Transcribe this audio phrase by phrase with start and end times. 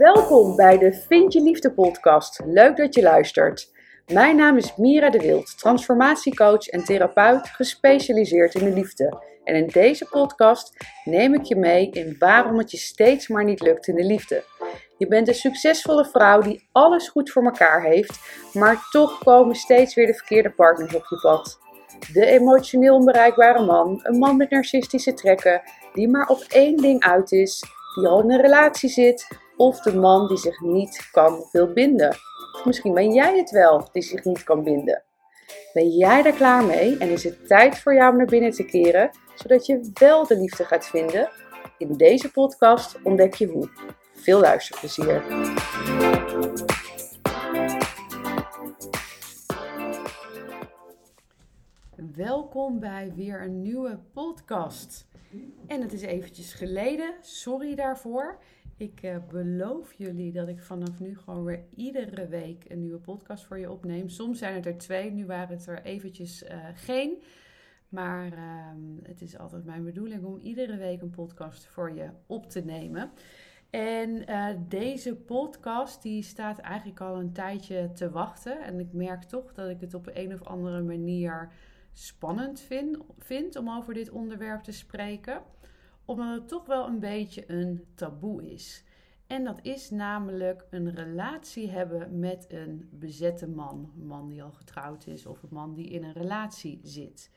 [0.00, 2.40] Welkom bij de Vind je Liefde podcast.
[2.44, 3.72] Leuk dat je luistert.
[4.12, 9.22] Mijn naam is Mira de Wild, transformatiecoach en therapeut gespecialiseerd in de liefde.
[9.44, 13.60] En in deze podcast neem ik je mee in waarom het je steeds maar niet
[13.60, 14.44] lukt in de liefde.
[14.98, 18.20] Je bent een succesvolle vrouw die alles goed voor elkaar heeft,
[18.52, 21.58] maar toch komen steeds weer de verkeerde partners op je pad.
[22.12, 27.32] De emotioneel onbereikbare man, een man met narcistische trekken, die maar op één ding uit
[27.32, 27.64] is,
[27.94, 29.26] die al in een relatie zit,
[29.60, 32.16] of de man die zich niet kan wil binden.
[32.64, 35.02] Misschien ben jij het wel die zich niet kan binden.
[35.72, 38.64] Ben jij daar klaar mee en is het tijd voor jou om naar binnen te
[38.64, 41.30] keren, zodat je wel de liefde gaat vinden?
[41.78, 43.68] In deze podcast ontdek je hoe.
[44.14, 45.22] Veel luisterplezier.
[52.14, 55.08] Welkom bij weer een nieuwe podcast.
[55.66, 58.38] En het is eventjes geleden, sorry daarvoor.
[58.80, 63.44] Ik uh, beloof jullie dat ik vanaf nu gewoon weer iedere week een nieuwe podcast
[63.44, 64.08] voor je opneem.
[64.08, 67.22] Soms zijn het er twee, nu waren het er eventjes uh, geen.
[67.88, 68.38] Maar uh,
[69.02, 73.10] het is altijd mijn bedoeling om iedere week een podcast voor je op te nemen.
[73.70, 78.62] En uh, deze podcast die staat eigenlijk al een tijdje te wachten.
[78.62, 81.52] En ik merk toch dat ik het op een of andere manier
[81.92, 85.42] spannend vind, vind om over dit onderwerp te spreken.
[86.10, 88.84] Omdat het toch wel een beetje een taboe is.
[89.26, 93.92] En dat is namelijk een relatie hebben met een bezette man.
[93.98, 97.30] Een man die al getrouwd is of een man die in een relatie zit.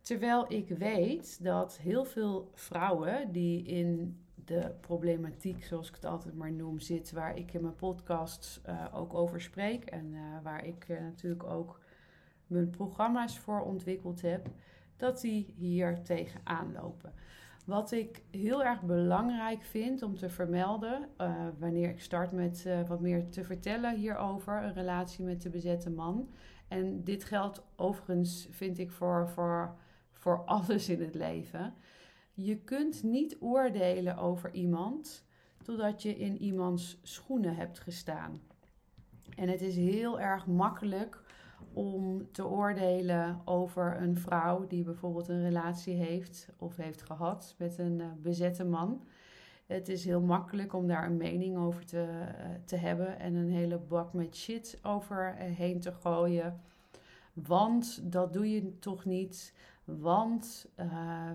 [0.00, 6.34] Terwijl ik weet dat heel veel vrouwen die in de problematiek, zoals ik het altijd
[6.34, 10.64] maar noem, zit, waar ik in mijn podcast uh, ook over spreek en uh, waar
[10.64, 11.80] ik uh, natuurlijk ook
[12.46, 14.48] mijn programma's voor ontwikkeld heb,
[14.96, 17.12] dat die hier tegenaan lopen.
[17.64, 22.88] Wat ik heel erg belangrijk vind om te vermelden, uh, wanneer ik start met uh,
[22.88, 26.28] wat meer te vertellen hierover, een relatie met de bezette man.
[26.68, 29.76] En dit geldt overigens, vind ik, voor, voor,
[30.10, 31.74] voor alles in het leven.
[32.34, 35.24] Je kunt niet oordelen over iemand
[35.62, 38.40] totdat je in iemands schoenen hebt gestaan.
[39.36, 41.21] En het is heel erg makkelijk
[41.72, 47.78] om te oordelen over een vrouw die bijvoorbeeld een relatie heeft of heeft gehad met
[47.78, 49.02] een uh, bezette man.
[49.66, 53.50] Het is heel makkelijk om daar een mening over te, uh, te hebben en een
[53.50, 56.60] hele bak met shit overheen te gooien.
[57.32, 59.54] Want dat doe je toch niet.
[59.84, 60.68] Want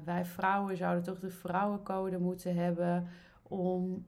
[0.04, 3.08] wij vrouwen zouden toch de vrouwencode moeten hebben
[3.44, 4.06] om,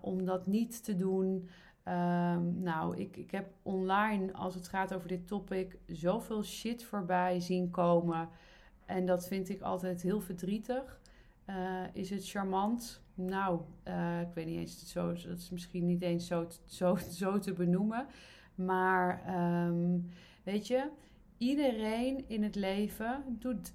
[0.00, 1.48] om dat niet te doen.
[1.88, 7.40] Um, nou, ik, ik heb online, als het gaat over dit topic, zoveel shit voorbij
[7.40, 8.28] zien komen.
[8.86, 11.00] En dat vind ik altijd heel verdrietig.
[11.46, 13.02] Uh, is het charmant?
[13.14, 17.38] Nou, uh, ik weet niet eens, zo, dat is misschien niet eens zo, zo, zo
[17.38, 18.06] te benoemen.
[18.54, 19.34] Maar
[19.66, 20.08] um,
[20.42, 20.90] weet je,
[21.38, 23.72] iedereen in het leven doet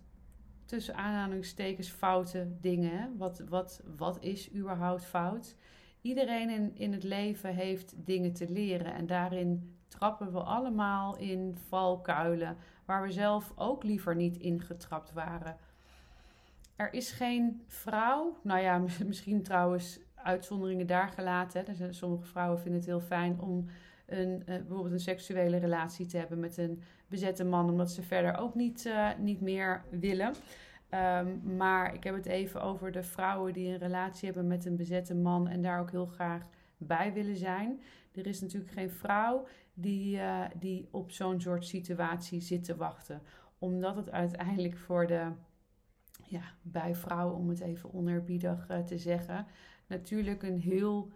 [0.66, 3.18] tussen aanhalingstekens foute dingen.
[3.18, 5.56] Wat, wat, wat is überhaupt fout?
[6.07, 11.57] Iedereen in, in het leven heeft dingen te leren en daarin trappen we allemaal in
[11.68, 15.57] valkuilen waar we zelf ook liever niet ingetrapt waren.
[16.75, 21.66] Er is geen vrouw, nou ja, misschien trouwens uitzonderingen daar gelaten.
[21.78, 21.94] Hè.
[21.94, 23.66] Sommige vrouwen vinden het heel fijn om
[24.06, 28.38] een, uh, bijvoorbeeld een seksuele relatie te hebben met een bezette man, omdat ze verder
[28.38, 30.34] ook niet, uh, niet meer willen.
[30.94, 34.75] Um, maar ik heb het even over de vrouwen die een relatie hebben met een
[34.75, 36.42] bezette man en daar ook heel graag
[36.78, 37.81] bij willen zijn.
[38.12, 43.22] Er is natuurlijk geen vrouw die, uh, die op zo'n soort situatie zit te wachten.
[43.58, 45.31] Omdat het uiteindelijk voor de
[46.24, 49.46] ja, bijvrouw, om het even onerbiedig uh, te zeggen,
[49.88, 51.12] natuurlijk een heel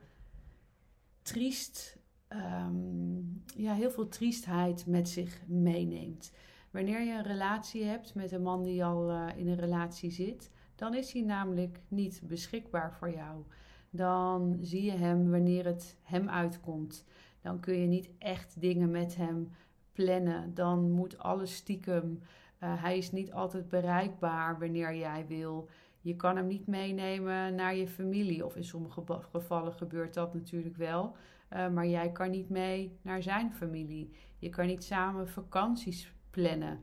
[1.22, 2.00] triest,
[2.30, 6.34] um, ja, heel veel triestheid met zich meeneemt.
[6.72, 10.52] Wanneer je een relatie hebt met een man die al uh, in een relatie zit,
[10.76, 13.44] dan is hij namelijk niet beschikbaar voor jou.
[13.90, 17.06] Dan zie je hem wanneer het hem uitkomt.
[17.42, 19.50] Dan kun je niet echt dingen met hem
[19.92, 20.54] plannen.
[20.54, 22.20] Dan moet alles stiekem.
[22.64, 25.70] Uh, hij is niet altijd bereikbaar wanneer jij wil.
[26.02, 28.46] Je kan hem niet meenemen naar je familie.
[28.46, 31.16] Of in sommige gevallen gebeurt dat natuurlijk wel.
[31.54, 34.10] Uh, maar jij kan niet mee naar zijn familie.
[34.38, 36.80] Je kan niet samen vakanties plannen.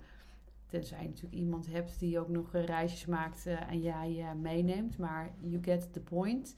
[0.67, 4.99] Tenzij je natuurlijk iemand hebt die ook nog reisjes maakt uh, en jij uh, meeneemt.
[4.99, 6.55] Maar you get the point.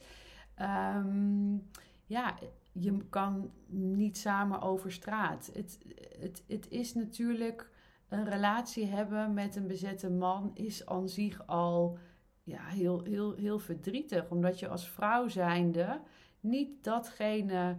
[0.95, 1.69] Um,
[2.05, 2.37] ja,
[2.71, 5.49] je kan niet samen over straat.
[5.53, 5.79] Het,
[6.19, 7.69] het, het is natuurlijk
[8.09, 11.97] een relatie hebben met een bezette man is aan zich al
[12.43, 14.29] ja, heel, heel, heel verdrietig.
[14.29, 16.01] Omdat je als vrouw zijnde
[16.39, 17.77] niet datgene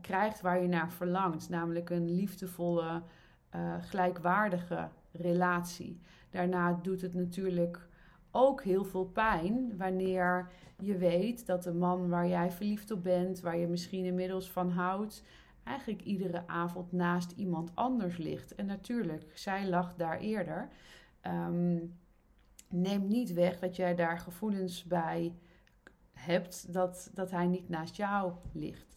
[0.00, 3.02] krijgt waar je naar verlangt, namelijk een liefdevolle,
[3.54, 6.00] uh, gelijkwaardige relatie.
[6.30, 7.88] Daarna doet het natuurlijk
[8.30, 13.40] ook heel veel pijn wanneer je weet dat de man waar jij verliefd op bent,
[13.40, 15.24] waar je misschien inmiddels van houdt,
[15.64, 18.54] eigenlijk iedere avond naast iemand anders ligt.
[18.54, 20.68] En natuurlijk, zij lag daar eerder.
[21.26, 21.98] Um,
[22.68, 25.34] neemt niet weg dat jij daar gevoelens bij
[26.12, 28.96] hebt dat, dat hij niet naast jou ligt.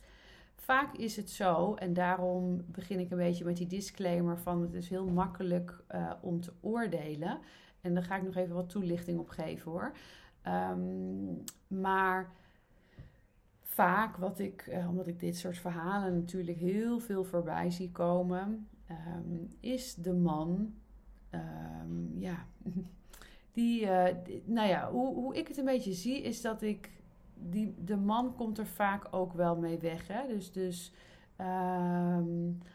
[0.62, 4.74] Vaak is het zo, en daarom begin ik een beetje met die disclaimer van het
[4.74, 7.40] is heel makkelijk uh, om te oordelen.
[7.82, 9.92] En daar ga ik nog even wat toelichting op geven hoor.
[10.48, 12.32] Um, maar
[13.64, 18.68] vaak wat ik, uh, omdat ik dit soort verhalen natuurlijk heel veel voorbij zie komen,
[18.90, 20.74] um, is de man,
[21.32, 22.46] um, ja,
[23.54, 26.90] die, uh, die, nou ja, hoe, hoe ik het een beetje zie, is dat ik,
[27.50, 30.08] die, de man komt er vaak ook wel mee weg.
[30.08, 30.28] Hè?
[30.28, 30.94] Dus, dus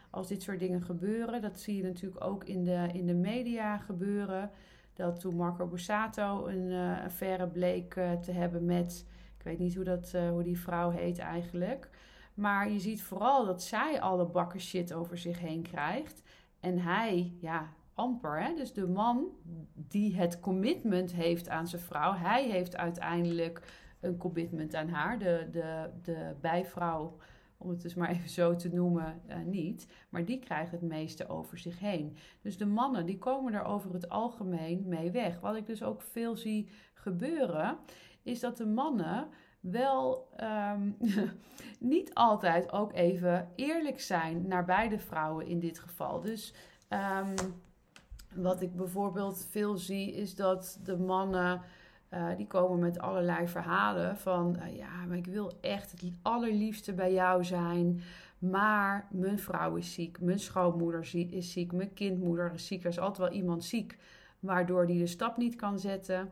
[0.09, 3.77] als dit soort dingen gebeuren, dat zie je natuurlijk ook in de, in de media
[3.77, 4.51] gebeuren
[4.97, 9.05] dat toen Marco Borsato een uh, affaire bleek uh, te hebben met,
[9.37, 11.89] ik weet niet hoe, dat, uh, hoe die vrouw heet eigenlijk.
[12.33, 16.23] Maar je ziet vooral dat zij alle bakken shit over zich heen krijgt.
[16.59, 18.41] En hij, ja, amper.
[18.41, 18.53] Hè?
[18.55, 19.25] Dus de man
[19.73, 23.61] die het commitment heeft aan zijn vrouw, hij heeft uiteindelijk
[23.99, 25.19] een commitment aan haar.
[25.19, 27.17] De, de, de bijvrouw
[27.57, 29.87] om het dus maar even zo te noemen, uh, niet.
[30.09, 32.17] Maar die krijgen het meeste over zich heen.
[32.41, 35.39] Dus de mannen die komen er over het algemeen mee weg.
[35.39, 37.77] Wat ik dus ook veel zie gebeuren,
[38.23, 39.27] is dat de mannen
[39.59, 40.29] wel
[40.73, 40.97] um,
[41.79, 46.21] niet altijd ook even eerlijk zijn naar beide vrouwen in dit geval.
[46.21, 46.53] Dus
[46.89, 47.33] um,
[48.35, 51.61] wat ik bijvoorbeeld veel zie, is dat de mannen
[52.13, 56.93] uh, die komen met allerlei verhalen van uh, ja, maar ik wil echt het allerliefste
[56.93, 58.01] bij jou zijn.
[58.39, 62.83] Maar mijn vrouw is ziek, mijn schoonmoeder is ziek, mijn kindmoeder is ziek.
[62.83, 63.97] Er is altijd wel iemand ziek
[64.39, 66.31] waardoor die de stap niet kan zetten.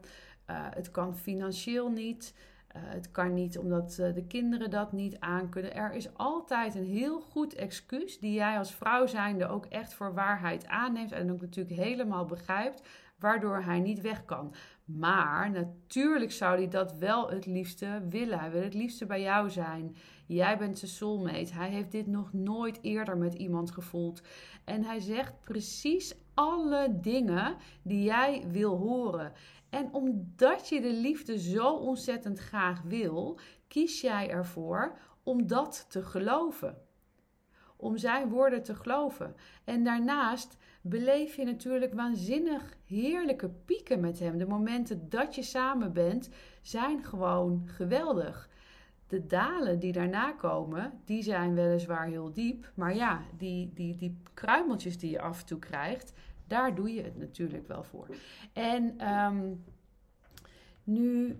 [0.50, 2.34] Uh, het kan financieel niet.
[2.76, 5.76] het kan niet omdat de kinderen dat niet aankunnen.
[5.76, 10.14] Er is altijd een heel goed excuus die jij als vrouw zijnde ook echt voor
[10.14, 12.82] waarheid aanneemt en ook natuurlijk helemaal begrijpt
[13.20, 14.54] waardoor hij niet weg kan.
[14.86, 18.40] Maar natuurlijk zou hij dat wel het liefste willen.
[18.40, 19.96] Hij wil het liefste bij jou zijn.
[20.28, 21.54] Jij bent zijn soulmate.
[21.54, 24.22] Hij heeft dit nog nooit eerder met iemand gevoeld.
[24.64, 29.34] En hij zegt precies alle dingen die jij wil horen.
[29.70, 36.04] En omdat je de liefde zo ontzettend graag wil, kies jij ervoor om dat te
[36.04, 36.78] geloven.
[37.78, 39.36] Om zijn woorden te geloven.
[39.64, 44.38] En daarnaast beleef je natuurlijk waanzinnig heerlijke pieken met hem.
[44.38, 46.30] De momenten dat je samen bent
[46.62, 48.50] zijn gewoon geweldig.
[49.08, 52.72] De dalen die daarna komen, die zijn weliswaar heel diep.
[52.76, 56.14] Maar ja, die, die, die kruimeltjes die je af en toe krijgt,
[56.48, 58.08] daar doe je het natuurlijk wel voor.
[58.54, 59.64] En um,
[60.84, 61.40] nu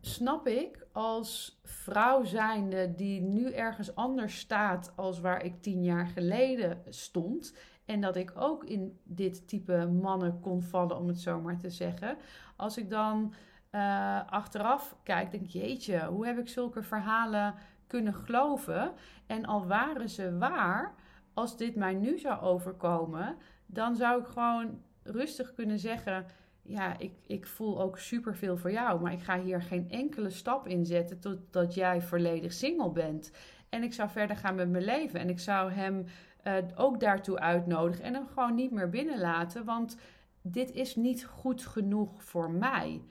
[0.00, 6.06] snap ik als vrouw zijnde die nu ergens anders staat als waar ik tien jaar
[6.06, 7.54] geleden stond
[7.86, 11.70] en dat ik ook in dit type mannen kon vallen, om het zo maar te
[11.70, 12.16] zeggen.
[12.56, 13.34] Als ik dan
[13.72, 17.54] uh, achteraf kijk, denk jeetje, hoe heb ik zulke verhalen
[17.86, 18.92] kunnen geloven?
[19.26, 20.94] En al waren ze waar,
[21.34, 26.26] als dit mij nu zou overkomen, dan zou ik gewoon rustig kunnen zeggen.
[26.62, 30.66] Ja, ik, ik voel ook superveel voor jou, maar ik ga hier geen enkele stap
[30.66, 33.32] in zetten totdat jij volledig single bent.
[33.68, 35.20] En ik zou verder gaan met mijn leven.
[35.20, 36.06] En ik zou hem
[36.46, 39.96] uh, ook daartoe uitnodigen en hem gewoon niet meer binnenlaten, want
[40.42, 43.02] dit is niet goed genoeg voor mij.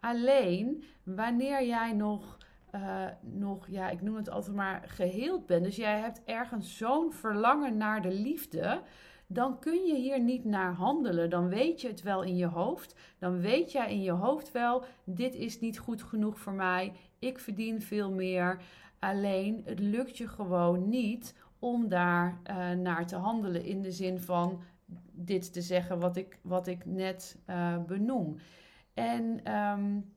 [0.00, 2.38] Alleen wanneer jij nog,
[2.74, 7.12] uh, nog, ja, ik noem het altijd maar geheeld bent, dus jij hebt ergens zo'n
[7.12, 8.82] verlangen naar de liefde,
[9.26, 11.30] dan kun je hier niet naar handelen.
[11.30, 12.96] Dan weet je het wel in je hoofd.
[13.18, 16.92] Dan weet jij in je hoofd wel: dit is niet goed genoeg voor mij.
[17.18, 18.62] Ik verdien veel meer.
[18.98, 24.20] Alleen het lukt je gewoon niet om daar uh, naar te handelen in de zin
[24.20, 24.62] van
[25.12, 28.36] dit te zeggen wat ik, wat ik net uh, benoem.
[28.94, 30.14] En um,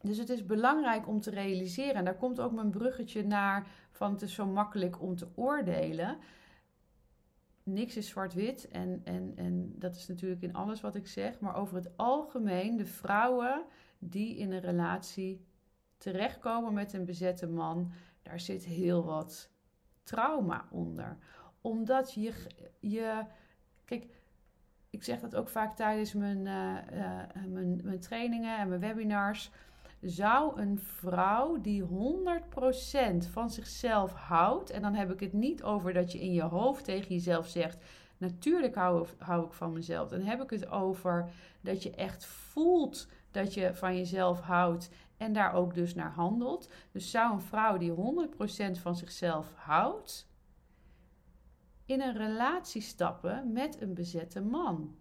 [0.00, 4.12] dus het is belangrijk om te realiseren, en daar komt ook mijn bruggetje naar van
[4.12, 6.16] het is zo makkelijk om te oordelen.
[7.62, 11.56] Niks is zwart-wit en, en, en dat is natuurlijk in alles wat ik zeg, maar
[11.56, 13.64] over het algemeen de vrouwen
[13.98, 15.46] die in een relatie
[15.96, 19.50] terechtkomen met een bezette man, daar zit heel wat
[20.08, 21.16] trauma onder.
[21.60, 22.32] Omdat je,
[22.80, 23.24] je
[23.84, 24.06] kijk,
[24.90, 29.50] ik zeg dat ook vaak tijdens mijn, uh, uh, mijn, mijn trainingen en mijn webinars.
[30.00, 31.86] zou een vrouw die 100%
[33.30, 36.84] van zichzelf houdt, en dan heb ik het niet over dat je in je hoofd
[36.84, 37.84] tegen jezelf zegt:
[38.16, 40.08] Natuurlijk hou, hou ik van mezelf.
[40.08, 45.32] Dan heb ik het over dat je echt voelt dat je van jezelf houdt en
[45.32, 46.70] daar ook dus naar handelt.
[46.92, 47.94] Dus zou een vrouw die
[48.76, 50.28] 100% van zichzelf houdt,
[51.84, 54.96] in een relatie stappen met een bezette man?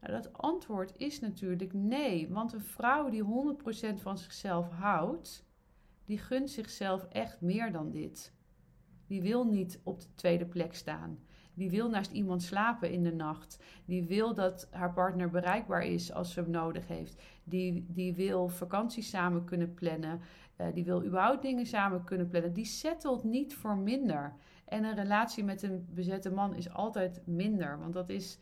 [0.00, 5.46] Nou, dat antwoord is natuurlijk nee, want een vrouw die 100% van zichzelf houdt,
[6.04, 8.32] die gunt zichzelf echt meer dan dit.
[9.06, 11.18] Die wil niet op de tweede plek staan.
[11.58, 13.62] Die wil naast iemand slapen in de nacht.
[13.84, 17.22] Die wil dat haar partner bereikbaar is als ze hem nodig heeft.
[17.44, 20.20] Die, die wil vakanties samen kunnen plannen.
[20.56, 22.52] Uh, die wil überhaupt dingen samen kunnen plannen.
[22.52, 24.34] Die settelt niet voor minder.
[24.64, 27.78] En een relatie met een bezette man is altijd minder.
[27.78, 28.38] Want dat is,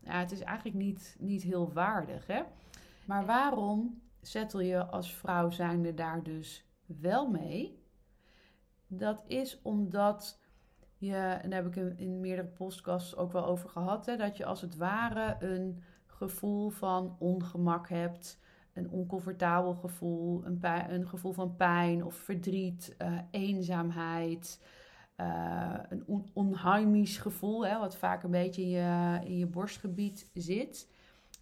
[0.00, 2.26] ja, het is eigenlijk niet, niet heel waardig.
[2.26, 2.42] Hè?
[3.04, 7.78] Maar waarom settle je als vrouw zijnde daar dus wel mee?
[8.86, 10.39] Dat is omdat
[11.00, 14.36] je, en daar heb ik in, in meerdere podcasts ook wel over gehad, hè, dat
[14.36, 18.38] je als het ware een gevoel van ongemak hebt,
[18.72, 20.58] een oncomfortabel gevoel, een,
[20.92, 24.64] een gevoel van pijn of verdriet, uh, eenzaamheid,
[25.16, 30.30] uh, een on onheimisch gevoel, hè, wat vaak een beetje in je, in je borstgebied
[30.34, 30.90] zit.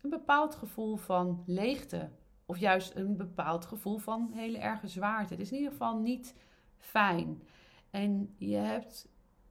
[0.03, 2.11] Een bepaald gevoel van leegte
[2.47, 5.33] of juist een bepaald gevoel van hele erge zwaarte.
[5.33, 6.35] Het is in ieder geval niet
[6.77, 7.43] fijn.
[7.91, 9.09] En je hebt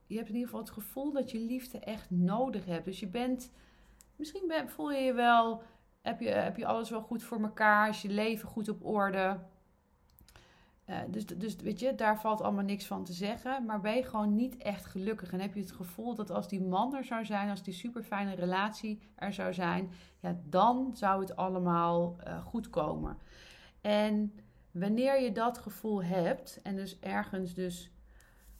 [0.08, 2.86] je hebt in ieder geval het gevoel dat je liefde echt nodig hebt.
[2.86, 3.52] Dus je bent,
[4.16, 5.62] misschien ben, voel je je wel,
[6.02, 9.40] heb je, heb je alles wel goed voor elkaar, is je leven goed op orde.
[10.90, 13.66] Uh, dus, dus weet je, daar valt allemaal niks van te zeggen.
[13.66, 15.32] Maar ben je gewoon niet echt gelukkig.
[15.32, 18.04] En heb je het gevoel dat als die man er zou zijn, als die super
[18.04, 23.18] fijne relatie er zou zijn, ja, dan zou het allemaal uh, goed komen.
[23.82, 24.40] En
[24.72, 27.92] wanneer je dat gevoel hebt, en dus ergens dus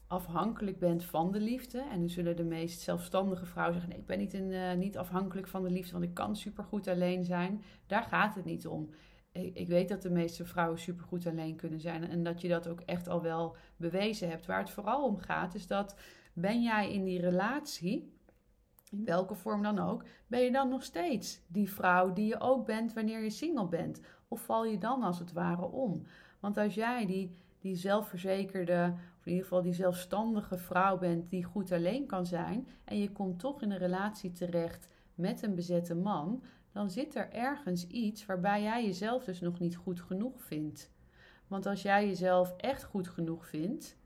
[0.08, 1.82] afhankelijk bent van de liefde.
[1.92, 4.98] En nu zullen de meest zelfstandige vrouwen zeggen: nee, ik ben niet, in, uh, niet
[4.98, 7.64] afhankelijk van de liefde, want ik kan supergoed alleen zijn.
[7.88, 8.90] Daar gaat het niet om.
[9.32, 12.68] Ik, ik weet dat de meeste vrouwen supergoed alleen kunnen zijn en dat je dat
[12.68, 14.46] ook echt al wel bewezen hebt.
[14.46, 15.96] Waar het vooral om gaat, is dat
[16.34, 18.14] ben jij in die relatie,
[18.92, 22.66] in welke vorm dan ook, ben je dan nog steeds die vrouw die je ook
[22.66, 24.02] bent wanneer je single bent?
[24.28, 26.06] Of val je dan als het ware om?
[26.40, 28.94] Want als jij die, die zelfverzekerde
[29.28, 33.40] in ieder geval die zelfstandige vrouw bent die goed alleen kan zijn en je komt
[33.40, 38.62] toch in een relatie terecht met een bezette man, dan zit er ergens iets waarbij
[38.62, 40.92] jij jezelf dus nog niet goed genoeg vindt.
[41.48, 43.98] Want als jij jezelf echt goed genoeg vindt,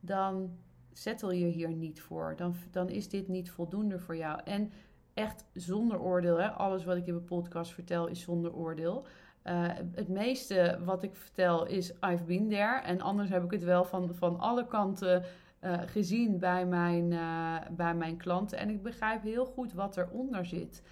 [0.00, 0.58] dan
[0.92, 2.34] settle je hier niet voor.
[2.36, 4.40] Dan, dan is dit niet voldoende voor jou.
[4.44, 4.72] En
[5.14, 6.36] echt zonder oordeel.
[6.36, 6.48] Hè?
[6.48, 9.06] Alles wat ik in mijn podcast vertel is zonder oordeel.
[9.44, 12.80] Uh, het meeste wat ik vertel is I've been there.
[12.80, 15.24] En anders heb ik het wel van, van alle kanten
[15.60, 18.58] uh, gezien bij mijn, uh, bij mijn klanten.
[18.58, 20.82] En ik begrijp heel goed wat eronder zit.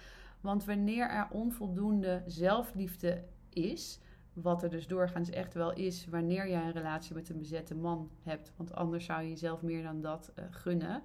[0.41, 3.99] Want wanneer er onvoldoende zelfliefde is,
[4.33, 8.09] wat er dus doorgaans echt wel is wanneer jij een relatie met een bezette man
[8.23, 11.01] hebt, want anders zou je jezelf meer dan dat gunnen.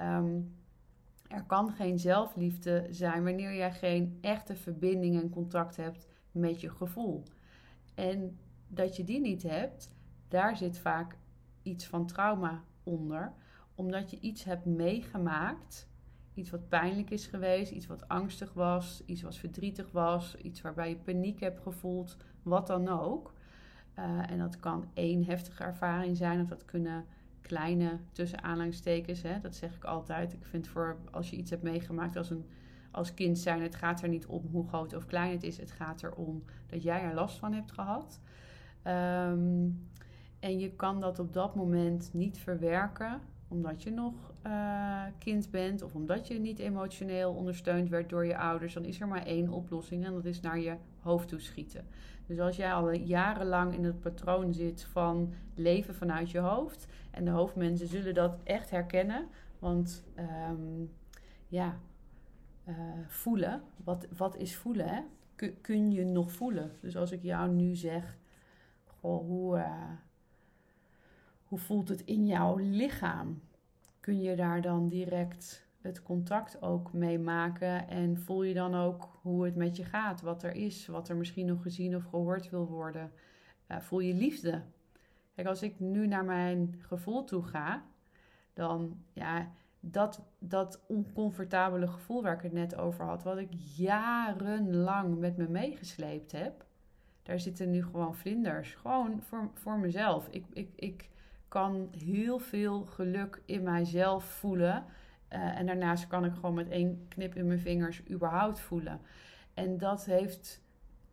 [0.00, 0.54] Um,
[1.28, 6.70] er kan geen zelfliefde zijn wanneer jij geen echte verbinding en contact hebt met je
[6.70, 7.22] gevoel.
[7.94, 8.38] En
[8.68, 9.90] dat je die niet hebt,
[10.28, 11.16] daar zit vaak
[11.62, 13.32] iets van trauma onder,
[13.74, 15.88] omdat je iets hebt meegemaakt,
[16.34, 20.88] iets wat pijnlijk is geweest, iets wat angstig was, iets wat verdrietig was, iets waarbij
[20.88, 23.34] je paniek hebt gevoeld, wat dan ook.
[23.98, 27.04] Uh, en dat kan één heftige ervaring zijn, of dat kunnen
[27.40, 30.32] kleine tussen aanhalingstekens, hè, dat zeg ik altijd.
[30.32, 32.46] Ik vind voor als je iets hebt meegemaakt als een
[32.96, 33.62] als kind zijn.
[33.62, 35.56] Het gaat er niet om hoe groot of klein het is.
[35.56, 38.20] Het gaat erom dat jij er last van hebt gehad.
[38.82, 39.68] Ehm,
[40.40, 44.14] en je kan dat op dat moment niet verwerken, omdat je nog
[44.46, 48.74] uh, kind bent of omdat je niet emotioneel ondersteund werd door je ouders.
[48.74, 51.84] Dan is er maar één oplossing en dat is naar je hoofd toe schieten.
[52.26, 57.24] Dus als jij al jarenlang in het patroon zit van leven vanuit je hoofd, en
[57.24, 59.26] de hoofdmensen zullen dat echt herkennen,
[59.58, 60.04] want
[60.48, 60.90] um,
[61.48, 61.78] ja,
[62.68, 62.74] uh,
[63.06, 63.62] voelen.
[63.84, 64.88] Wat, wat is voelen?
[64.88, 65.00] Hè?
[65.34, 66.72] Kun, kun je nog voelen?
[66.80, 68.16] Dus als ik jou nu zeg,
[68.84, 69.90] goh, hoe, uh,
[71.44, 73.40] hoe voelt het in jouw lichaam?
[74.00, 79.18] Kun je daar dan direct het contact ook mee maken en voel je dan ook
[79.22, 82.50] hoe het met je gaat, wat er is, wat er misschien nog gezien of gehoord
[82.50, 83.12] wil worden?
[83.68, 84.62] Uh, voel je liefde?
[85.34, 87.84] Kijk, als ik nu naar mijn gevoel toe ga,
[88.52, 89.50] dan ja,
[89.90, 95.48] dat, dat oncomfortabele gevoel waar ik het net over had, wat ik jarenlang met me
[95.48, 96.64] meegesleept heb,
[97.22, 98.74] daar zitten nu gewoon vlinders.
[98.74, 100.28] Gewoon voor, voor mezelf.
[100.30, 101.08] Ik, ik, ik
[101.48, 104.84] kan heel veel geluk in mijzelf voelen.
[105.28, 109.00] Eh, en daarnaast kan ik gewoon met één knip in mijn vingers überhaupt voelen.
[109.54, 110.64] En dat heeft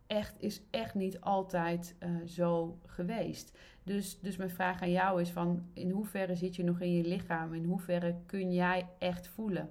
[0.06, 3.58] echt, is echt niet altijd uh, zo geweest.
[3.82, 7.08] Dus, dus mijn vraag aan jou is van in hoeverre zit je nog in je
[7.08, 7.54] lichaam?
[7.54, 9.70] In hoeverre kun jij echt voelen?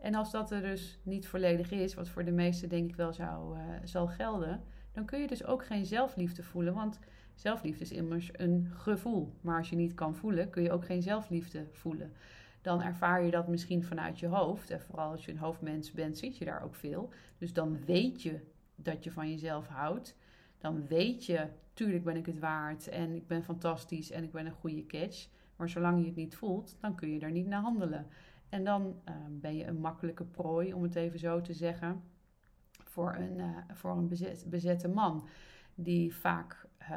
[0.00, 3.12] En als dat er dus niet volledig is, wat voor de meesten denk ik wel
[3.12, 6.74] zou, uh, zal gelden, dan kun je dus ook geen zelfliefde voelen.
[6.74, 6.98] Want
[7.34, 9.32] zelfliefde is immers een gevoel.
[9.40, 12.12] Maar als je niet kan voelen, kun je ook geen zelfliefde voelen.
[12.62, 14.70] Dan ervaar je dat misschien vanuit je hoofd.
[14.70, 17.10] En vooral als je een hoofdmens bent, zit je daar ook veel.
[17.38, 18.40] Dus dan weet je
[18.76, 20.16] dat je van jezelf houdt.
[20.58, 24.46] Dan weet je, tuurlijk ben ik het waard en ik ben fantastisch en ik ben
[24.46, 25.28] een goede catch.
[25.56, 28.06] Maar zolang je het niet voelt, dan kun je daar niet naar handelen.
[28.48, 32.02] En dan uh, ben je een makkelijke prooi, om het even zo te zeggen,
[32.70, 35.28] voor een, uh, voor een bezet, bezette man.
[35.74, 36.88] Die vaak, uh,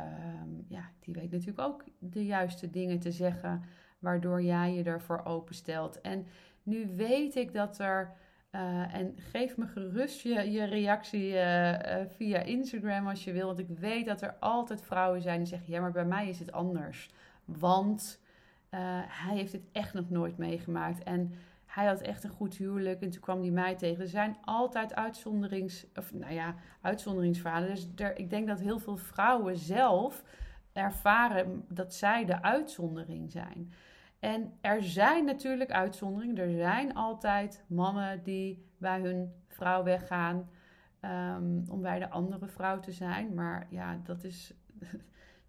[0.68, 3.64] ja, die weet natuurlijk ook de juiste dingen te zeggen,
[4.00, 6.02] waardoor jij je ervoor openstelt.
[6.02, 6.26] En
[6.64, 8.16] nu weet ik dat er
[8.58, 11.80] uh, en geef me gerust je, je reactie uh, uh,
[12.16, 13.46] via Instagram als je wil.
[13.46, 16.40] Want ik weet dat er altijd vrouwen zijn die zeggen: Ja, maar bij mij is
[16.40, 17.10] het anders.
[17.46, 18.26] Want
[19.08, 21.04] hij heeft het echt nog nooit meegemaakt.
[21.04, 21.34] En
[21.66, 23.02] hij had echt een goed huwelijk.
[23.02, 24.02] En toen kwam hij mij tegen.
[24.02, 27.70] Er zijn altijd uitzonderings, of, nou ja, uitzonderingsverhalen.
[27.70, 30.24] Dus ik denk dat heel veel vrouwen zelf
[30.74, 33.72] ervaren dat zij de uitzondering zijn.
[34.20, 36.38] En er zijn natuurlijk uitzonderingen.
[36.38, 40.50] Er zijn altijd mannen die bij hun vrouw weggaan
[41.02, 43.34] um, om bij de andere vrouw te zijn.
[43.34, 44.54] Maar ja, dat is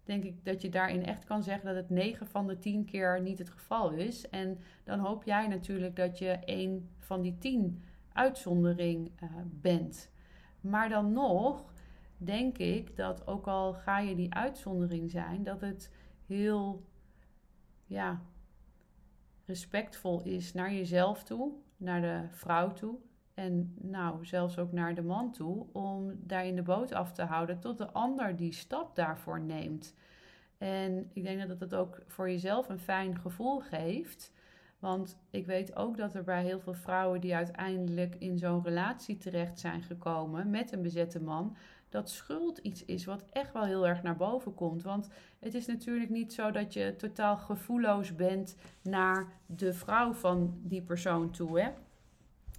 [0.03, 3.21] denk ik dat je daarin echt kan zeggen dat het 9 van de 10 keer
[3.21, 4.29] niet het geval is.
[4.29, 7.83] En dan hoop jij natuurlijk dat je een van die 10
[8.13, 10.11] uitzondering uh, bent.
[10.61, 11.73] Maar dan nog
[12.17, 15.91] denk ik dat ook al ga je die uitzondering zijn, dat het
[16.25, 16.83] heel
[17.85, 18.21] ja,
[19.49, 22.95] respectvol is naar jezelf toe, naar de vrouw toe.
[23.33, 27.23] En nou, zelfs ook naar de man toe, om daar in de boot af te
[27.23, 29.95] houden tot de ander die stap daarvoor neemt.
[30.57, 34.31] En ik denk dat het ook voor jezelf een fijn gevoel geeft.
[34.79, 39.17] Want ik weet ook dat er bij heel veel vrouwen die uiteindelijk in zo'n relatie
[39.17, 41.55] terecht zijn gekomen met een bezette man,
[41.89, 44.83] dat schuld iets is wat echt wel heel erg naar boven komt.
[44.83, 50.59] Want het is natuurlijk niet zo dat je totaal gevoelloos bent naar de vrouw van
[50.63, 51.59] die persoon toe.
[51.59, 51.69] Hè?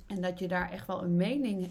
[0.07, 1.71] En dat je daar echt wel een mening uh,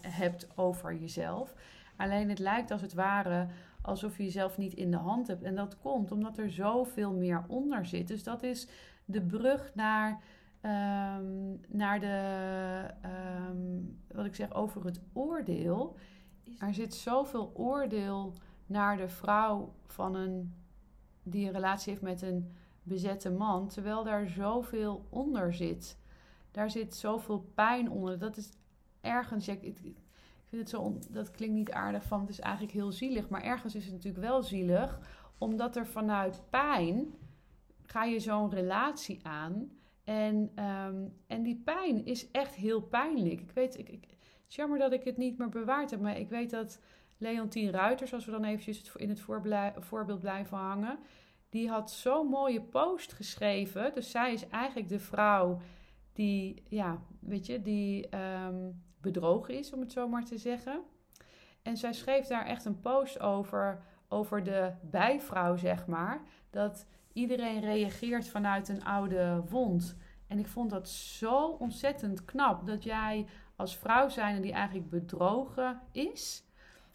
[0.00, 1.54] hebt over jezelf.
[1.96, 3.46] Alleen het lijkt als het ware
[3.82, 5.42] alsof je jezelf niet in de hand hebt.
[5.42, 8.08] En dat komt omdat er zoveel meer onder zit.
[8.08, 8.68] Dus dat is
[9.04, 10.20] de brug naar,
[10.62, 12.84] um, naar de,
[13.50, 15.96] um, wat ik zeg over het oordeel
[16.58, 18.34] er zit zoveel oordeel
[18.66, 20.54] naar de vrouw van een,
[21.22, 22.52] die een relatie heeft met een
[22.82, 25.98] bezette man, terwijl daar zoveel onder zit.
[26.50, 28.18] Daar zit zoveel pijn onder.
[28.18, 28.50] Dat is
[29.00, 29.60] ergens, ik,
[30.44, 33.74] vind het zo, dat klinkt niet aardig van, het is eigenlijk heel zielig, maar ergens
[33.74, 35.00] is het natuurlijk wel zielig,
[35.38, 37.14] omdat er vanuit pijn
[37.82, 39.70] ga je zo'n relatie aan.
[40.04, 43.40] En, um, en die pijn is echt heel pijnlijk.
[43.40, 44.11] Ik weet, ik,
[44.54, 46.00] jammer dat ik het niet meer bewaard heb.
[46.00, 46.80] Maar ik weet dat
[47.18, 49.20] Leontien Ruiters, als we dan eventjes in het
[49.80, 50.98] voorbeeld blijven hangen,
[51.48, 53.92] die had zo'n mooie post geschreven.
[53.94, 55.60] Dus zij is eigenlijk de vrouw
[56.12, 60.82] die, ja, weet je, die um, bedrogen is, om het zo maar te zeggen.
[61.62, 66.22] En zij schreef daar echt een post over, over de bijvrouw, zeg maar.
[66.50, 69.96] Dat iedereen reageert vanuit een oude wond.
[70.26, 73.26] En ik vond dat zo ontzettend knap dat jij
[73.62, 76.44] als vrouw zijn die eigenlijk bedrogen is.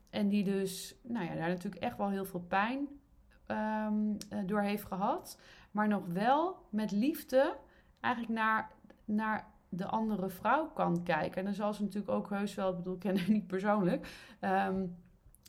[0.09, 2.87] En die dus, nou ja, daar natuurlijk echt wel heel veel pijn
[3.47, 5.39] um, door heeft gehad.
[5.71, 7.55] Maar nog wel met liefde
[7.99, 8.71] eigenlijk naar,
[9.05, 11.37] naar de andere vrouw kan kijken.
[11.37, 14.07] En dan zal ze natuurlijk ook heus wel, ik bedoel, ik ken niet persoonlijk.
[14.41, 14.95] Um,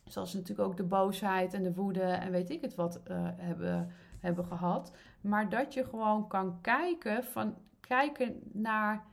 [0.04, 3.28] zal ze natuurlijk ook de boosheid en de woede en weet ik het wat uh,
[3.36, 4.92] hebben, hebben gehad.
[5.20, 9.06] Maar dat je gewoon kan kijken, van, kijken naar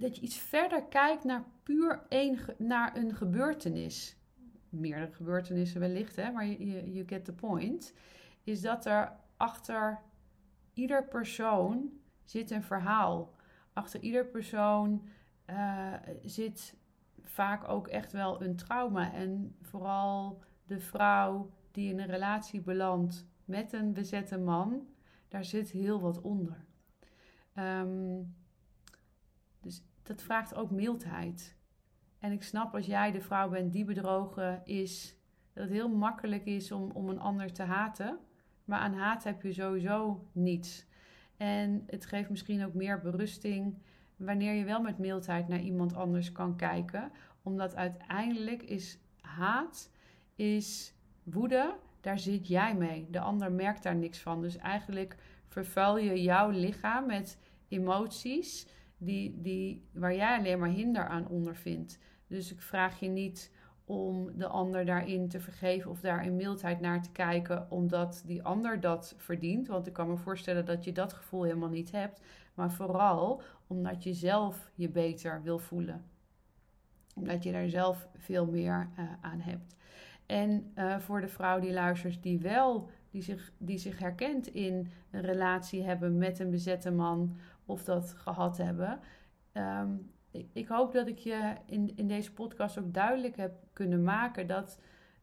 [0.00, 4.16] dat je iets verder kijkt naar puur één, naar een gebeurtenis.
[4.68, 7.94] Meerdere gebeurtenissen wellicht, hè, maar je, you get the point.
[8.44, 10.00] Is dat er achter
[10.72, 11.90] ieder persoon
[12.24, 13.34] zit een verhaal.
[13.72, 15.08] Achter ieder persoon
[15.46, 16.76] uh, zit
[17.22, 19.12] vaak ook echt wel een trauma.
[19.12, 24.86] En vooral de vrouw die in een relatie belandt met een bezette man,
[25.28, 26.64] daar zit heel wat onder.
[27.58, 28.34] Um,
[30.10, 31.56] dat vraagt ook mildheid.
[32.18, 35.16] En ik snap als jij de vrouw bent die bedrogen is,
[35.52, 38.18] dat het heel makkelijk is om, om een ander te haten.
[38.64, 40.86] Maar aan haat heb je sowieso niets.
[41.36, 43.78] En het geeft misschien ook meer berusting
[44.16, 47.12] wanneer je wel met mildheid naar iemand anders kan kijken.
[47.42, 49.90] Omdat uiteindelijk is haat,
[50.34, 53.06] is woede, daar zit jij mee.
[53.10, 54.42] De ander merkt daar niks van.
[54.42, 55.16] Dus eigenlijk
[55.48, 58.66] vervuil je jouw lichaam met emoties
[59.00, 61.98] die, die, waar jij alleen maar hinder aan ondervindt.
[62.26, 63.50] Dus ik vraag je niet
[63.84, 68.42] om de ander daarin te vergeven of daar in mildheid naar te kijken, omdat die
[68.42, 69.66] ander dat verdient.
[69.66, 72.20] Want ik kan me voorstellen dat je dat gevoel helemaal niet hebt,
[72.54, 76.04] maar vooral omdat je zelf je beter wil voelen.
[77.14, 79.76] Omdat je daar zelf veel meer uh, aan hebt.
[80.26, 84.90] En uh, voor de vrouw die luistert, die wel, die zich, die zich herkent in
[85.10, 87.36] een relatie hebben met een bezette man
[87.70, 89.00] of dat gehad hebben.
[89.52, 94.02] Um, ik, ik, hoop dat ik je in, in deze podcast ook duidelijk heb kunnen
[94.02, 94.80] maken dat,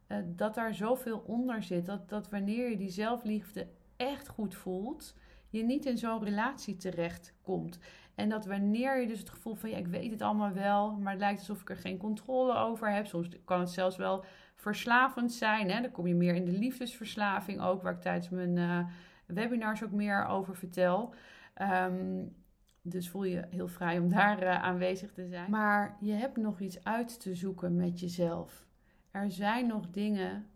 [0.08, 1.86] uh, dat daar zoveel onder zit.
[1.86, 5.14] Dat, dat wanneer je die zelfliefde echt goed voelt,
[5.50, 7.78] je niet in zo'n relatie terecht komt.
[8.14, 11.12] En dat wanneer je dus het gevoel van ja, ik weet het allemaal wel, maar
[11.12, 13.06] het lijkt alsof ik er geen controle over heb.
[13.06, 15.70] Soms kan het zelfs wel verslavend zijn.
[15.70, 15.80] Hè?
[15.80, 18.86] Dan kom je meer in de liefdesverslaving ook, waar ik tijdens mijn uh,
[19.26, 21.14] webinars ook meer over vertel.
[21.62, 22.36] Um,
[22.82, 25.50] dus voel je heel vrij om daar uh, aanwezig te zijn.
[25.50, 28.66] Maar je hebt nog iets uit te zoeken met jezelf.
[29.10, 30.46] Er zijn nog dingen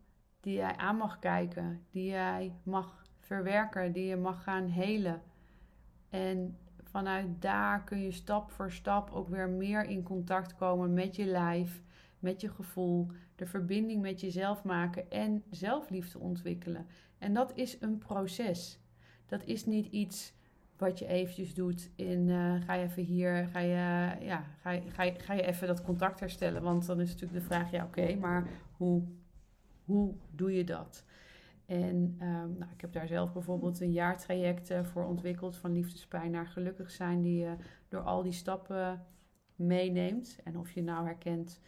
[0.40, 5.22] die jij aan mag kijken, die jij mag verwerken, die je mag gaan helen.
[6.10, 11.16] En vanuit daar kun je stap voor stap ook weer meer in contact komen met
[11.16, 11.82] je lijf,
[12.18, 16.86] met je gevoel, de verbinding met jezelf maken en zelfliefde ontwikkelen.
[17.18, 18.80] En dat is een proces.
[19.26, 20.34] Dat is niet iets
[20.82, 24.90] wat je eventjes doet in uh, ga je even hier, ga je, ja, ga, je,
[24.90, 26.62] ga, je, ga je even dat contact herstellen.
[26.62, 29.02] Want dan is natuurlijk de vraag, ja oké, maar hoe,
[29.84, 31.04] hoe doe je dat?
[31.66, 36.30] En um, nou, ik heb daar zelf bijvoorbeeld een jaartraject uh, voor ontwikkeld van liefdespijn
[36.30, 37.56] naar gelukkig zijn, die je
[37.88, 39.06] door al die stappen
[39.54, 40.40] meeneemt.
[40.44, 41.60] En of je nou herkent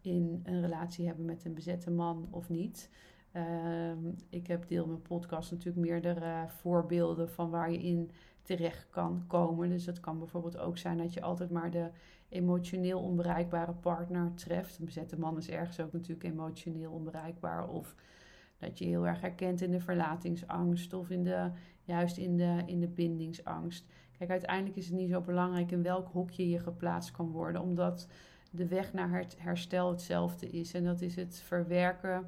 [0.00, 2.90] in een relatie hebben met een bezette man of niet.
[3.36, 3.92] Uh,
[4.28, 8.10] ik heb deel mijn podcast natuurlijk meerdere voorbeelden van waar je in
[8.42, 9.68] terecht kan komen.
[9.68, 11.90] Dus dat kan bijvoorbeeld ook zijn dat je altijd maar de
[12.28, 14.78] emotioneel onbereikbare partner treft.
[14.78, 17.68] Een bezette man is ergens ook natuurlijk emotioneel onbereikbaar.
[17.68, 17.94] Of
[18.58, 21.50] dat je heel erg herkent in de verlatingsangst of in de,
[21.82, 23.86] juist in de, in de bindingsangst.
[24.18, 28.08] Kijk, uiteindelijk is het niet zo belangrijk in welk hokje je geplaatst kan worden, omdat
[28.50, 30.74] de weg naar het herstel hetzelfde is.
[30.74, 32.26] En dat is het verwerken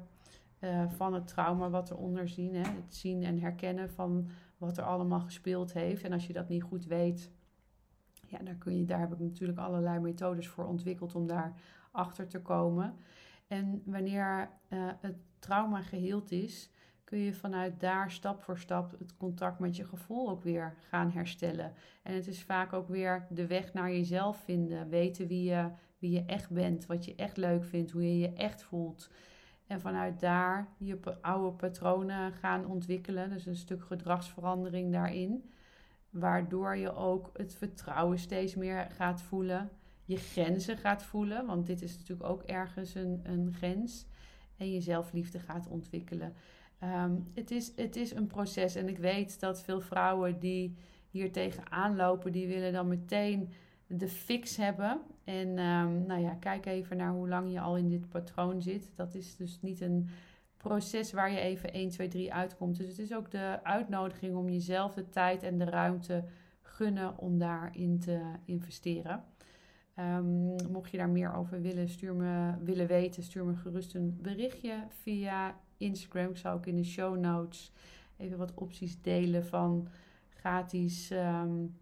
[0.59, 2.55] uh, van het trauma wat eronder zien.
[2.55, 2.61] Hè?
[2.61, 6.03] Het zien en herkennen van wat er allemaal gespeeld heeft.
[6.03, 7.31] En als je dat niet goed weet,
[8.27, 11.53] ja, daar, kun je, daar heb ik natuurlijk allerlei methodes voor ontwikkeld om daar
[11.91, 12.95] achter te komen.
[13.47, 16.69] En wanneer uh, het trauma geheeld is,
[17.03, 21.11] kun je vanuit daar stap voor stap het contact met je gevoel ook weer gaan
[21.11, 21.73] herstellen.
[22.03, 26.11] En het is vaak ook weer de weg naar jezelf vinden, weten wie je, wie
[26.11, 29.09] je echt bent, wat je echt leuk vindt, hoe je je echt voelt.
[29.67, 33.29] En vanuit daar je oude patronen gaan ontwikkelen.
[33.29, 35.49] Dus een stuk gedragsverandering daarin.
[36.09, 39.69] Waardoor je ook het vertrouwen steeds meer gaat voelen.
[40.05, 41.45] Je grenzen gaat voelen.
[41.45, 44.07] Want dit is natuurlijk ook ergens een, een grens.
[44.57, 46.33] En je zelfliefde gaat ontwikkelen.
[46.83, 48.75] Um, het, is, het is een proces.
[48.75, 50.75] En ik weet dat veel vrouwen die
[51.09, 53.49] hier tegenaan lopen, die willen dan meteen
[53.87, 55.01] de fix hebben.
[55.23, 58.91] En um, nou ja, kijk even naar hoe lang je al in dit patroon zit.
[58.95, 60.09] Dat is dus niet een
[60.57, 62.77] proces waar je even 1, 2, 3 uitkomt.
[62.77, 66.23] Dus het is ook de uitnodiging om jezelf de tijd en de ruimte
[66.61, 69.23] gunnen om daarin te investeren.
[69.99, 74.17] Um, mocht je daar meer over willen, stuur me, willen weten, stuur me gerust een
[74.21, 76.29] berichtje via Instagram.
[76.29, 77.71] Ik zal ook in de show notes
[78.17, 79.87] even wat opties delen van
[80.29, 81.77] gratis um,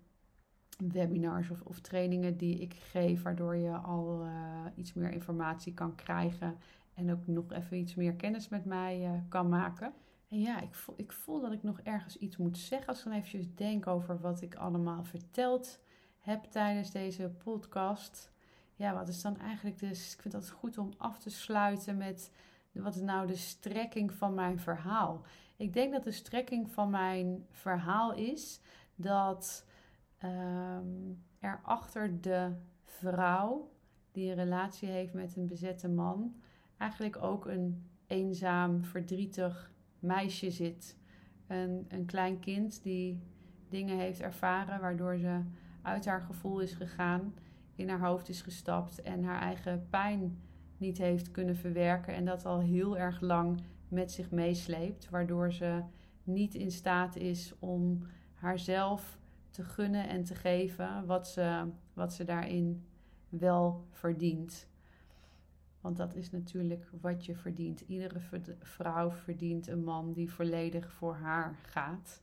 [0.78, 5.96] webinars of, of, trainingen die ik geef, waardoor je al uh, iets meer informatie kan
[5.96, 6.58] krijgen
[6.94, 9.94] en ook nog even iets meer kennis met mij uh, kan maken.
[10.30, 13.04] En ja, ik voel, ik voel dat ik nog ergens iets moet zeggen als ik
[13.04, 15.80] dan eventjes denk over wat ik allemaal verteld
[16.20, 18.32] heb tijdens deze podcast.
[18.76, 22.32] Ja, wat is dan eigenlijk dus, ik vind dat goed om af te sluiten met
[22.72, 25.22] wat is nou de strekking van mijn verhaal.
[25.56, 28.60] Ik denk dat de strekking van mijn verhaal is
[28.96, 29.66] dat
[30.24, 32.52] um, er achter de
[32.86, 33.72] vrouw
[34.12, 36.36] die een relatie heeft met een bezette man,
[36.78, 40.98] eigenlijk ook een eenzaam, verdrietig meisje zit.
[41.48, 43.22] Een, een klein kind die
[43.70, 45.42] dingen heeft ervaren waardoor ze
[45.82, 47.34] uit haar gevoel is gegaan,
[47.76, 50.42] in haar hoofd is gestapt en haar eigen pijn
[50.78, 55.84] niet heeft kunnen verwerken en dat al heel erg lang met zich meesleept, waardoor ze
[56.24, 58.02] niet in staat is om
[58.34, 59.20] haarzelf
[59.54, 62.86] te gunnen en te geven wat ze, wat ze daarin
[63.30, 64.68] wel verdient.
[65.82, 67.82] Want dat is natuurlijk wat je verdient.
[67.82, 68.20] Iedere
[68.60, 72.22] vrouw verdient een man die volledig voor haar gaat.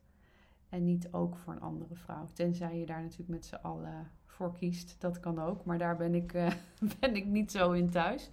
[0.68, 2.26] En niet ook voor een andere vrouw.
[2.32, 4.96] Tenzij je daar natuurlijk met z'n allen voor kiest.
[4.98, 5.64] Dat kan ook.
[5.64, 6.52] Maar daar ben ik, uh,
[7.00, 8.30] ben ik niet zo in thuis.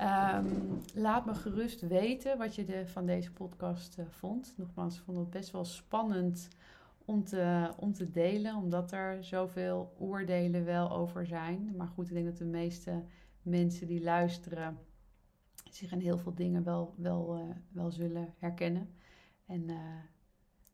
[0.00, 4.54] Um, laat me gerust weten wat je de, van deze podcast uh, vond.
[4.56, 6.48] Nogmaals, ik vond het best wel spannend
[7.04, 8.56] om te, om te delen.
[8.56, 11.76] Omdat er zoveel oordelen wel over zijn.
[11.76, 13.04] Maar goed, ik denk dat de meeste
[13.42, 14.78] mensen die luisteren
[15.70, 18.88] zich in heel veel dingen wel, wel, uh, wel zullen herkennen.
[19.46, 19.76] En uh,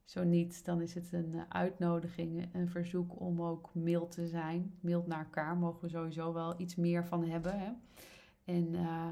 [0.04, 4.78] zo niet, dan is het een uitnodiging, een verzoek om ook mild te zijn.
[4.80, 7.58] Mild naar elkaar mogen we sowieso wel iets meer van hebben.
[7.58, 7.72] Hè?
[8.44, 9.08] En uh,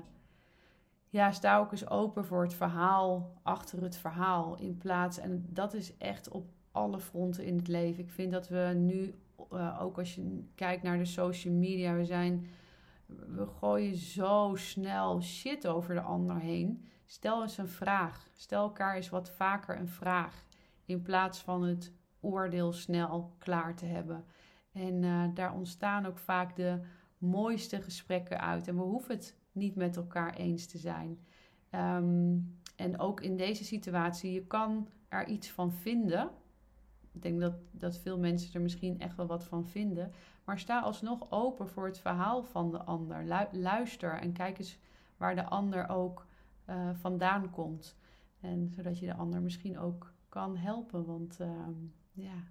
[1.08, 4.58] ja, sta ook eens open voor het verhaal achter het verhaal.
[4.58, 8.04] In plaats, en dat is echt op alle fronten in het leven.
[8.04, 9.14] Ik vind dat we nu,
[9.52, 12.46] uh, ook als je kijkt naar de social media, we zijn
[13.06, 16.84] we gooien zo snel shit over de ander heen.
[17.04, 18.28] Stel eens een vraag.
[18.34, 20.46] Stel elkaar eens wat vaker een vraag.
[20.84, 24.24] In plaats van het oordeel snel klaar te hebben.
[24.72, 26.80] En uh, daar ontstaan ook vaak de
[27.18, 28.68] mooiste gesprekken uit.
[28.68, 31.18] En we hoeven het niet met elkaar eens te zijn.
[31.70, 36.30] Um, en ook in deze situatie, je kan er iets van vinden.
[37.14, 40.12] Ik denk dat, dat veel mensen er misschien echt wel wat van vinden.
[40.44, 43.24] Maar sta alsnog open voor het verhaal van de ander.
[43.52, 44.78] Luister en kijk eens
[45.16, 46.26] waar de ander ook
[46.68, 47.96] uh, vandaan komt.
[48.40, 51.04] En zodat je de ander misschien ook kan helpen.
[51.04, 51.48] Want uh,
[52.12, 52.44] ja,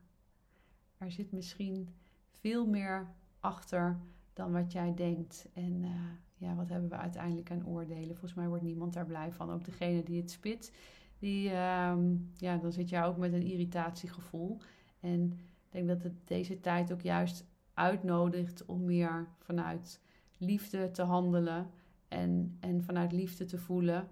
[0.97, 1.89] er zit misschien
[2.31, 3.07] veel meer
[3.39, 3.99] achter
[4.33, 5.47] dan wat jij denkt.
[5.53, 5.89] En uh,
[6.37, 8.15] ja, wat hebben we uiteindelijk aan oordelen?
[8.15, 9.51] Volgens mij wordt niemand daar blij van.
[9.51, 10.73] Ook degene die het spit,
[11.23, 14.57] die, ehm, ja, dan zit je ook met een irritatiegevoel.
[14.99, 20.01] En ik denk dat het deze tijd ook juist uitnodigt om meer vanuit
[20.37, 21.69] liefde te handelen
[22.07, 24.07] en, en vanuit liefde te voelen.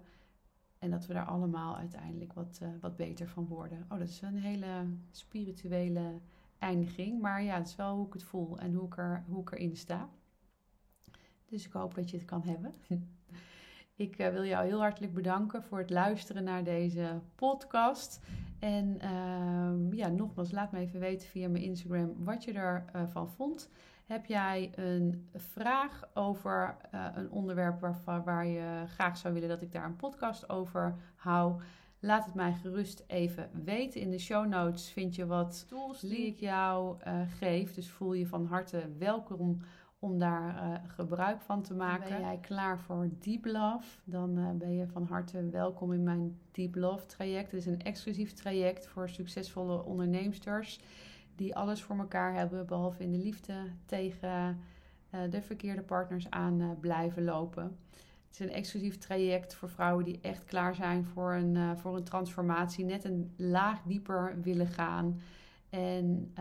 [0.78, 3.86] En dat we daar allemaal uiteindelijk wat, uh, wat beter van worden.
[3.88, 6.20] Oh, dat is een hele spirituele
[6.58, 7.20] eindiging.
[7.20, 9.52] Maar ja, het is wel hoe ik het voel en hoe ik, er, hoe ik
[9.52, 10.08] erin sta.
[11.46, 12.74] Dus ik hoop dat je het kan hebben.
[14.02, 18.20] Ik uh, wil jou heel hartelijk bedanken voor het luisteren naar deze podcast.
[18.58, 22.52] En uh, ja, nogmaals, laat me even weten via mijn Instagram wat je
[22.92, 23.70] ervan uh, vond.
[24.06, 29.62] Heb jij een vraag over uh, een onderwerp waar, waar je graag zou willen dat
[29.62, 31.60] ik daar een podcast over hou?
[32.00, 34.00] Laat het mij gerust even weten.
[34.00, 37.74] In de show notes vind je wat tools die ik jou uh, geef.
[37.74, 39.60] Dus voel je van harte welkom
[40.02, 42.08] om daar uh, gebruik van te maken.
[42.08, 43.86] Ben jij klaar voor Deep Love?
[44.04, 47.50] Dan uh, ben je van harte welkom in mijn Deep Love traject.
[47.50, 50.80] Het is een exclusief traject voor succesvolle onderneemsters
[51.36, 53.54] die alles voor elkaar hebben, behalve in de liefde
[53.86, 54.58] tegen
[55.14, 57.76] uh, de verkeerde partners aan blijven lopen.
[58.26, 62.04] Het is een exclusief traject voor vrouwen die echt klaar zijn voor een, voor een
[62.04, 65.20] transformatie, net een laag dieper willen gaan.
[65.70, 66.32] En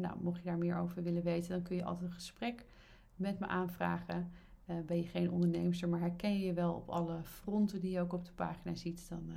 [0.00, 2.64] nou, mocht je daar meer over willen weten, dan kun je altijd een gesprek
[3.20, 4.30] met me aanvragen.
[4.66, 8.00] Uh, ben je geen onderneemster, maar herken je je wel op alle fronten die je
[8.00, 9.34] ook op de pagina ziet, dan uh,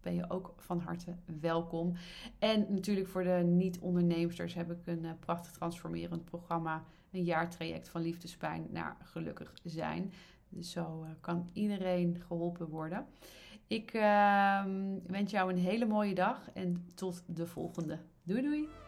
[0.00, 1.92] ben je ook van harte welkom.
[2.38, 8.00] En natuurlijk voor de niet-onderneemsters heb ik een uh, prachtig transformerend programma, een jaartraject van
[8.00, 10.12] liefdespijn naar gelukkig zijn.
[10.48, 13.06] Dus zo kan iedereen geholpen worden.
[13.66, 17.98] Ik ehm, wens jou een hele mooie dag en tot de volgende.
[18.22, 18.83] Doei doei!